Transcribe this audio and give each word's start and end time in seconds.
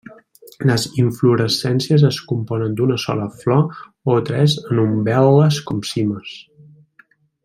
Les 0.67 0.85
inflorescències 1.01 2.05
es 2.07 2.17
componen 2.31 2.73
d'una 2.79 2.97
sola 3.05 3.29
flor 3.43 4.11
o 4.15 4.19
tres 4.31 4.57
en 4.63 4.83
umbel·les 4.87 5.61
com 5.69 5.85
cimes. 5.91 6.33